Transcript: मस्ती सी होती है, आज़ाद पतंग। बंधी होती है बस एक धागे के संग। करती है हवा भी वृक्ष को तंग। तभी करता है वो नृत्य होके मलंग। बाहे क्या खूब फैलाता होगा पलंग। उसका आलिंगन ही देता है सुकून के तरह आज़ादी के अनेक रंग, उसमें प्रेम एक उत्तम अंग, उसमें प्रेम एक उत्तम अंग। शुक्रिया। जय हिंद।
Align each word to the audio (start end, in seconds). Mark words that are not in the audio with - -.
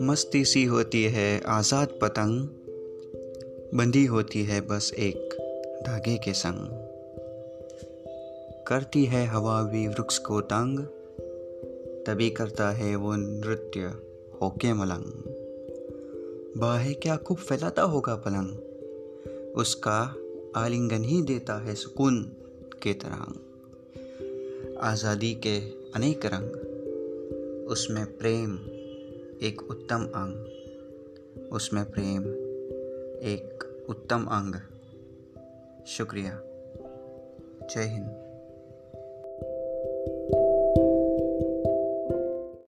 मस्ती 0.00 0.44
सी 0.44 0.64
होती 0.64 1.04
है, 1.04 1.40
आज़ाद 1.46 1.88
पतंग। 2.02 2.48
बंधी 3.78 4.04
होती 4.04 4.42
है 4.42 4.60
बस 4.60 4.92
एक 4.92 5.34
धागे 5.86 6.16
के 6.16 6.32
संग। 6.32 6.68
करती 8.66 9.04
है 9.04 9.26
हवा 9.26 9.62
भी 9.62 9.88
वृक्ष 9.88 10.18
को 10.18 10.40
तंग। 10.40 10.78
तभी 12.06 12.30
करता 12.30 12.70
है 12.70 12.96
वो 12.96 13.12
नृत्य 13.16 13.80
होके 14.42 14.72
मलंग। 14.72 15.24
बाहे 16.56 16.94
क्या 16.94 17.16
खूब 17.16 17.36
फैलाता 17.36 17.82
होगा 17.82 18.14
पलंग। 18.14 18.58
उसका 19.52 20.16
आलिंगन 20.56 21.04
ही 21.04 21.22
देता 21.22 21.64
है 21.64 21.74
सुकून 21.74 22.22
के 22.82 22.92
तरह 22.92 23.34
आज़ादी 24.84 25.34
के 25.34 25.58
अनेक 25.94 26.26
रंग, 26.26 26.50
उसमें 27.68 28.18
प्रेम 28.18 28.58
एक 29.42 29.70
उत्तम 29.70 30.04
अंग, 30.04 31.52
उसमें 31.52 31.90
प्रेम 31.90 32.24
एक 33.22 33.64
उत्तम 33.88 34.24
अंग। 34.24 34.54
शुक्रिया। 35.86 36.40
जय 37.74 37.80
हिंद। 37.80 38.24